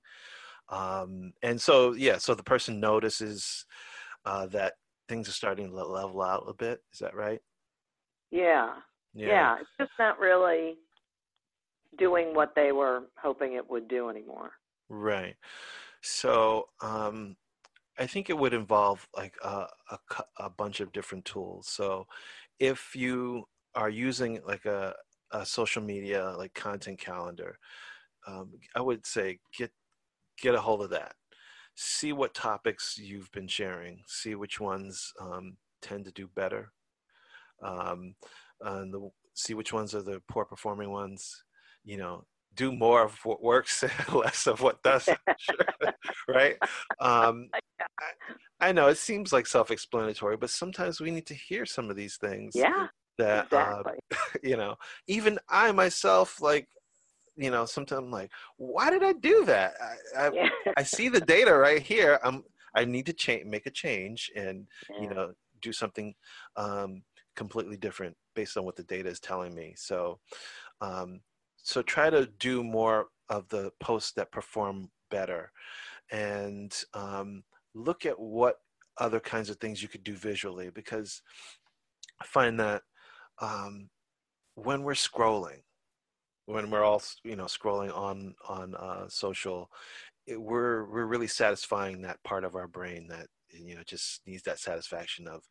[0.68, 3.66] Um, and so, yeah, so the person notices
[4.24, 4.72] uh, that
[5.08, 6.80] things are starting to level out a bit.
[6.92, 7.40] Is that right?
[9.14, 9.56] yeah yeah.
[9.60, 10.76] it's just not really
[11.96, 14.52] doing what they were hoping it would do anymore.
[14.88, 15.36] Right.
[16.02, 17.36] So um,
[17.98, 19.98] I think it would involve like a, a,
[20.38, 21.68] a bunch of different tools.
[21.68, 22.06] So
[22.60, 24.94] if you are using like a,
[25.32, 27.58] a social media like content calendar,
[28.26, 29.70] um, I would say get
[30.40, 31.14] get a hold of that.
[31.74, 34.02] See what topics you've been sharing.
[34.06, 36.72] See which ones um, tend to do better.
[37.62, 38.14] Um,
[38.60, 41.44] and the, see which ones are the poor performing ones.
[41.86, 45.18] You know, do more of what works, less of what doesn't.
[46.28, 46.56] right?
[47.00, 47.48] Um,
[48.60, 51.96] I, I know it seems like self-explanatory, but sometimes we need to hear some of
[51.96, 52.54] these things.
[52.54, 53.82] Yeah, That uh,
[54.42, 56.68] you know, even I myself, like,
[57.36, 59.74] you know, sometimes I'm like, why did I do that?
[59.80, 60.48] I, I, yeah.
[60.76, 62.18] I see the data right here.
[62.22, 64.66] I'm I need to change, make a change, and
[65.00, 65.32] you know,
[65.62, 66.14] do something
[66.56, 67.02] um,
[67.34, 69.74] completely different based on what the data is telling me.
[69.76, 70.20] So,
[70.82, 71.20] um,
[71.66, 75.50] so try to do more of the posts that perform better,
[76.12, 77.42] and um,
[77.74, 78.58] look at what
[78.98, 81.20] other kinds of things you could do visually because
[82.22, 82.82] I find that
[83.42, 83.90] um,
[84.54, 85.62] when we're scrolling,
[86.44, 89.68] when we're all you know scrolling on on uh, social,
[90.24, 94.44] it, we're we're really satisfying that part of our brain that you know just needs
[94.44, 95.42] that satisfaction of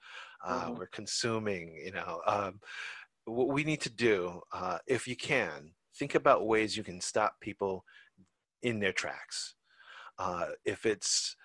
[0.46, 0.78] uh, mm-hmm.
[0.78, 2.62] we're consuming you know um,
[3.26, 7.40] what we need to do uh, if you can think about ways you can stop
[7.40, 7.86] people
[8.62, 9.56] in their tracks
[10.20, 11.36] uh, if it's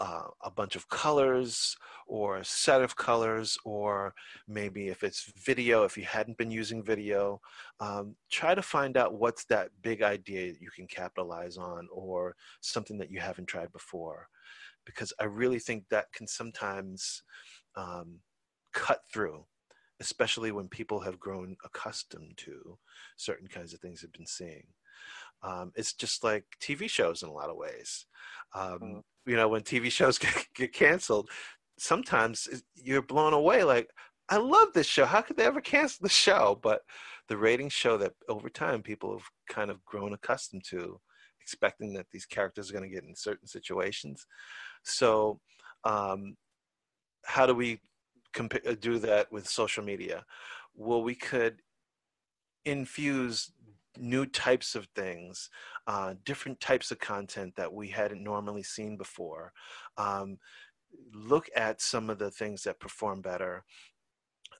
[0.00, 1.76] uh, a bunch of colors
[2.08, 4.12] or a set of colors, or
[4.48, 7.40] maybe if it's video, if you hadn't been using video,
[7.78, 12.34] um, try to find out what's that big idea that you can capitalize on or
[12.60, 14.26] something that you haven't tried before.
[14.84, 17.22] Because I really think that can sometimes
[17.76, 18.18] um,
[18.72, 19.44] cut through,
[20.02, 22.78] especially when people have grown accustomed to
[23.16, 24.66] certain kinds of things they've been seeing.
[25.42, 28.06] Um, it's just like TV shows in a lot of ways.
[28.54, 31.28] Um, mm you know when tv shows get, get canceled
[31.78, 33.88] sometimes you're blown away like
[34.28, 36.80] i love this show how could they ever cancel the show but
[37.28, 40.98] the ratings show that over time people have kind of grown accustomed to
[41.40, 44.26] expecting that these characters are going to get in certain situations
[44.84, 45.40] so
[45.84, 46.36] um,
[47.24, 47.80] how do we
[48.32, 50.24] comp- uh, do that with social media
[50.74, 51.62] well we could
[52.64, 53.52] infuse
[53.98, 55.50] new types of things,
[55.86, 59.52] uh, different types of content that we hadn't normally seen before.
[59.96, 60.38] Um,
[61.12, 63.64] look at some of the things that perform better.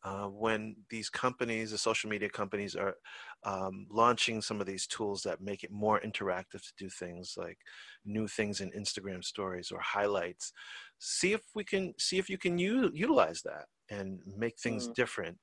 [0.04, 2.96] Uh, when these companies, the social media companies, are
[3.44, 7.58] um, launching some of these tools that make it more interactive to do things like
[8.04, 10.52] new things in Instagram stories or highlights,
[10.98, 14.94] see if we can see if you can u- utilize that and make things mm.
[14.94, 15.38] different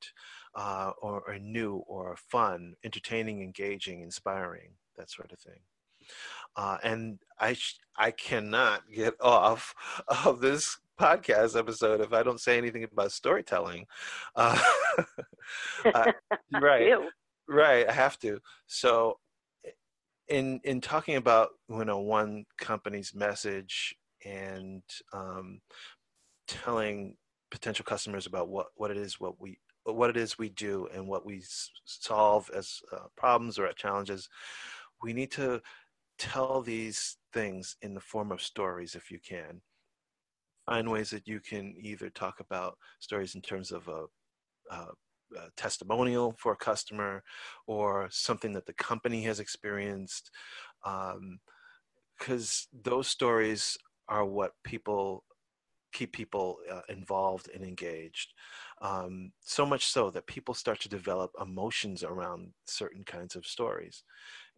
[0.56, 5.60] uh, or, or, new or fun, entertaining, engaging, inspiring, that sort of thing.
[6.56, 9.74] Uh, and I sh- I cannot get off
[10.26, 13.86] of this podcast episode if I don't say anything about storytelling.
[14.36, 14.60] Uh,
[16.54, 16.94] right,
[17.48, 17.90] right.
[17.90, 18.40] I have to.
[18.68, 19.18] So,
[20.28, 23.96] in in talking about you know one company's message
[24.26, 24.84] and
[25.14, 25.62] um,
[26.48, 27.16] telling
[27.52, 31.08] potential customers about what what it is what we what it is we do and
[31.08, 31.42] what we
[31.86, 34.30] solve as uh, problems or challenges
[35.02, 35.60] we need to
[36.20, 39.62] tell these things in the form of stories if you can
[40.70, 44.06] find ways that you can either talk about stories in terms of a,
[44.72, 44.78] a,
[45.38, 47.24] a testimonial for a customer
[47.66, 50.30] or something that the company has experienced
[52.20, 55.24] because um, those stories are what people
[55.92, 58.34] keep people uh, involved and engaged.
[58.82, 64.04] Um, so much so that people start to develop emotions around certain kinds of stories,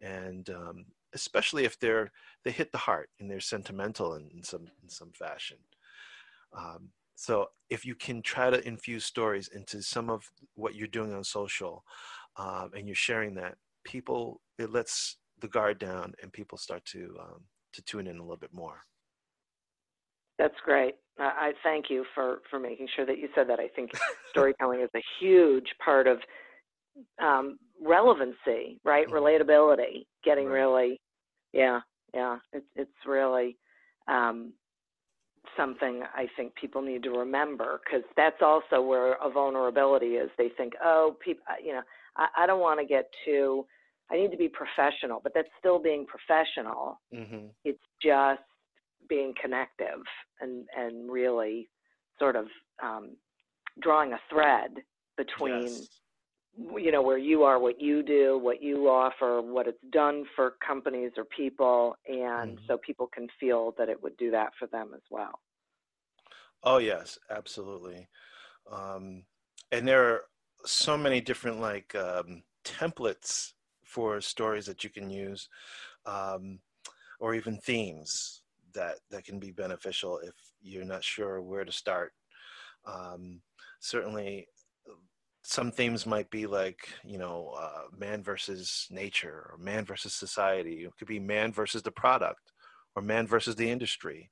[0.00, 0.84] and um,
[1.14, 2.12] especially if they're
[2.44, 5.56] they hit the heart and they're sentimental in, in some in some fashion.
[6.56, 11.14] Um, so if you can try to infuse stories into some of what you're doing
[11.14, 11.84] on social,
[12.36, 17.16] um, and you're sharing that, people it lets the guard down and people start to
[17.20, 17.42] um,
[17.72, 18.80] to tune in a little bit more.
[20.38, 20.94] That's great.
[21.18, 23.60] I thank you for for making sure that you said that.
[23.60, 23.90] I think
[24.30, 26.18] storytelling is a huge part of
[27.22, 29.06] um, relevancy, right?
[29.06, 29.14] Mm-hmm.
[29.14, 30.54] Relatability, getting right.
[30.54, 31.00] really,
[31.52, 31.80] yeah,
[32.14, 32.38] yeah.
[32.52, 33.58] It's it's really
[34.08, 34.52] um,
[35.56, 40.30] something I think people need to remember because that's also where a vulnerability is.
[40.38, 41.82] They think, oh, people, you know,
[42.16, 43.66] I, I don't want to get too.
[44.10, 47.00] I need to be professional, but that's still being professional.
[47.14, 47.46] Mm-hmm.
[47.64, 48.42] It's just
[49.08, 50.02] being connective
[50.40, 51.68] and and really
[52.18, 52.46] sort of
[52.82, 53.16] um,
[53.80, 54.70] drawing a thread
[55.16, 55.88] between yes.
[56.56, 60.54] You know where you are what you do what you offer what it's done for
[60.66, 62.64] companies or people and mm-hmm.
[62.66, 65.40] so people can feel that it would do that for them as well
[66.64, 68.06] oh yes absolutely
[68.70, 69.24] um,
[69.72, 70.20] and there are
[70.64, 73.52] so many different like um, templates
[73.84, 75.48] for stories that you can use
[76.06, 76.58] um,
[77.20, 78.42] or even themes
[78.74, 82.12] that that can be beneficial if you're not sure where to start.
[82.86, 83.40] Um,
[83.80, 84.48] certainly,
[85.42, 90.84] some themes might be like you know uh, man versus nature or man versus society.
[90.84, 92.52] It could be man versus the product
[92.94, 94.30] or man versus the industry.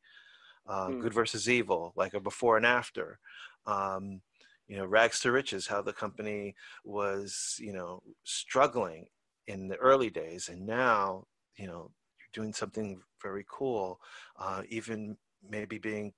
[0.69, 1.01] Uh, mm.
[1.01, 3.19] Good versus evil, like a before and after.
[3.67, 4.21] Um,
[4.69, 6.55] you know, rags to riches, how the company
[6.85, 9.07] was, you know, struggling
[9.49, 11.25] in the early days, and now,
[11.57, 11.91] you know,
[12.21, 13.99] you're doing something very cool,
[14.39, 15.17] uh, even
[15.49, 16.13] maybe being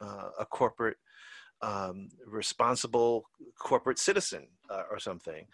[0.00, 0.98] uh, a corporate
[1.62, 3.28] um, responsible
[3.58, 5.46] corporate citizen uh, or something.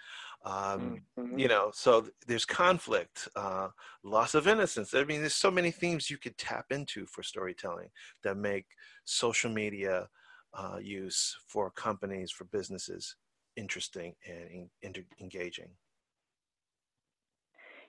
[0.44, 1.38] Um, mm-hmm.
[1.38, 3.68] You know, so th- there's conflict, uh,
[4.02, 4.92] loss of innocence.
[4.92, 7.88] I mean, there's so many themes you could tap into for storytelling
[8.22, 8.66] that make
[9.04, 10.08] social media
[10.52, 13.16] uh, use for companies, for businesses,
[13.56, 15.70] interesting and in- engaging.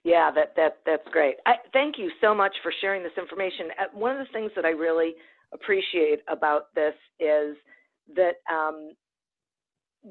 [0.03, 1.37] Yeah, that that that's great.
[1.47, 3.69] I, thank you so much for sharing this information.
[3.79, 5.15] Uh, one of the things that I really
[5.51, 7.57] appreciate about this is
[8.15, 8.91] that um,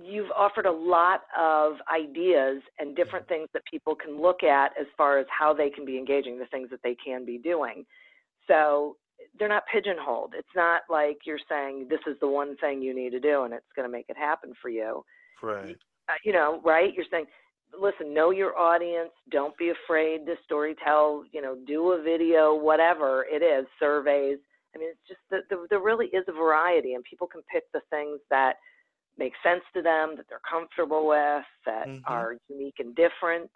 [0.02, 4.86] you've offered a lot of ideas and different things that people can look at as
[4.96, 7.84] far as how they can be engaging, the things that they can be doing.
[8.48, 8.96] So
[9.38, 10.34] they're not pigeonholed.
[10.36, 13.54] It's not like you're saying this is the one thing you need to do and
[13.54, 15.04] it's going to make it happen for you.
[15.42, 15.76] Right.
[16.08, 16.92] Uh, you know, right?
[16.94, 17.26] You're saying,
[17.80, 19.10] listen, know your audience.
[19.30, 21.24] Don't be afraid to story tell.
[21.32, 24.38] You know, do a video, whatever it is, surveys.
[24.74, 27.80] I mean, it's just that there really is a variety, and people can pick the
[27.90, 28.56] things that
[29.16, 32.12] make sense to them, that they're comfortable with, that mm-hmm.
[32.12, 33.50] are unique and different,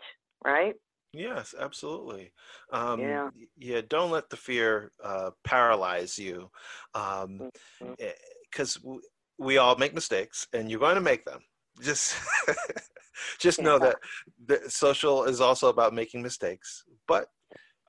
[0.44, 0.74] right?
[1.12, 2.32] Yes, absolutely.
[2.72, 3.30] Um, yeah.
[3.56, 3.80] Yeah.
[3.88, 6.50] Don't let the fear uh, paralyze you,
[6.92, 7.50] because um,
[7.82, 7.92] mm-hmm.
[7.98, 8.98] Eh,
[9.38, 11.40] we all make mistakes, and you're going to make them.
[11.80, 12.16] Just,
[13.38, 13.78] just know yeah.
[13.78, 13.96] that
[14.46, 16.84] the social is also about making mistakes.
[17.06, 17.28] But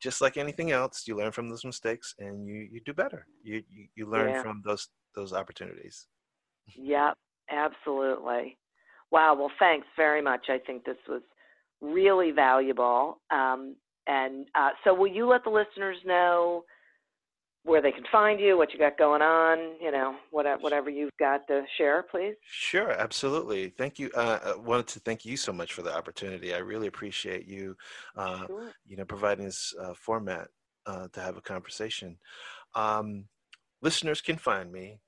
[0.02, 3.26] just like anything else, you learn from those mistakes, and you you do better.
[3.43, 4.41] You you, you learn yeah.
[4.41, 6.08] from those those opportunities.
[6.76, 7.16] Yep,
[7.50, 8.58] absolutely.
[9.12, 9.36] Wow.
[9.38, 10.47] Well, thanks very much.
[10.50, 11.22] I think this was
[11.82, 13.22] really valuable.
[13.32, 13.76] Um,
[14.08, 16.64] and uh, so, will you let the listeners know
[17.64, 21.16] where they can find you, what you got going on, you know, whatever, whatever you've
[21.20, 22.36] got to share, please?
[22.43, 23.70] Sure, absolutely.
[23.70, 24.10] Thank you.
[24.16, 26.53] Uh, I wanted to thank you so much for the opportunity.
[26.53, 27.76] I really appreciate you,
[28.16, 28.72] uh, sure.
[28.88, 30.47] you know, providing this uh, format
[30.86, 32.18] uh, to have a conversation.
[32.76, 33.26] Um,
[33.82, 34.99] listeners can find me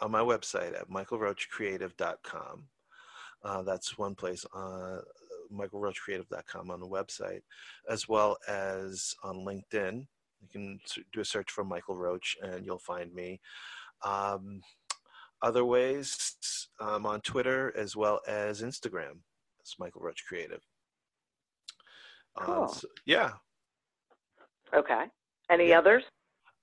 [0.00, 2.64] on my website at michaelroachcreative.com.
[3.44, 4.44] Uh, that's one place.
[4.54, 4.98] Uh,
[5.52, 7.40] michaelroachcreative.com on the website,
[7.88, 10.06] as well as on LinkedIn.
[10.40, 10.80] You can
[11.12, 13.40] do a search for Michael Roach and you'll find me.
[14.04, 14.62] Um,
[15.42, 16.36] other ways,
[16.80, 19.20] um, on Twitter as well as Instagram.
[19.60, 20.60] It's Michael Roach Creative.
[22.36, 22.68] Uh, cool.
[22.68, 23.32] So, yeah.
[24.74, 25.04] Okay.
[25.50, 25.78] Any yeah.
[25.78, 26.04] others?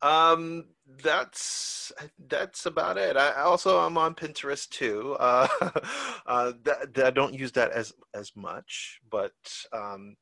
[0.02, 0.66] Um,
[1.02, 1.92] that's
[2.28, 3.18] that's about it.
[3.18, 5.16] I also I'm on Pinterest too.
[5.26, 5.48] Uh,
[6.28, 9.34] uh, that, that I don't use that as as much, but
[9.74, 10.16] um,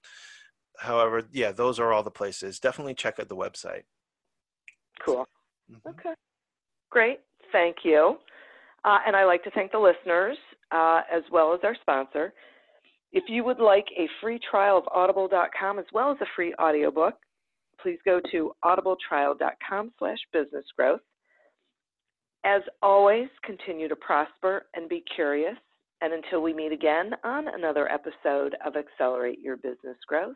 [0.83, 2.59] however, yeah, those are all the places.
[2.59, 3.83] Definitely check out the website.
[5.03, 5.25] Cool.
[5.71, 5.89] Mm-hmm.
[5.89, 6.13] Okay.
[6.89, 7.19] Great.
[7.51, 8.17] Thank you.
[8.85, 10.37] Uh, and I like to thank the listeners
[10.71, 12.33] uh, as well as our sponsor.
[13.11, 17.15] If you would like a free trial of audible.com as well as a free audiobook,
[17.81, 20.99] please go to audibletrial.com slash businessgrowth.
[22.45, 25.55] As always, continue to prosper and be curious.
[26.01, 30.35] And until we meet again on another episode of Accelerate Your Business Growth,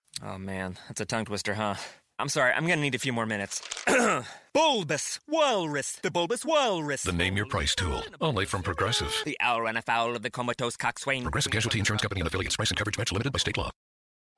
[0.23, 1.75] Oh man, that's a tongue twister, huh?
[2.19, 3.61] I'm sorry, I'm gonna need a few more minutes.
[4.53, 7.03] bulbous Walrus, the Bulbous Walrus.
[7.03, 9.13] The name your price tool, only from Progressive.
[9.25, 11.23] The owl ran afoul of the comatose coxswain.
[11.23, 12.55] Progressive Casualty Insurance Company and affiliates.
[12.55, 13.71] Price and coverage match limited by state law.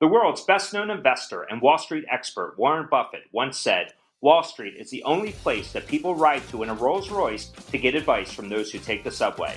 [0.00, 4.74] The world's best known investor and Wall Street expert, Warren Buffett, once said, Wall Street
[4.78, 8.32] is the only place that people ride to in a Rolls Royce to get advice
[8.32, 9.56] from those who take the subway.